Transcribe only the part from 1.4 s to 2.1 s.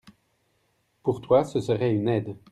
ce serait une